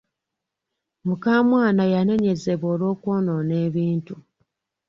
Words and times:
Mukamwana 1.07 1.83
yaneenyezebwa 1.93 2.67
olw'okwonoona 2.73 3.55
ebintu. 3.67 4.15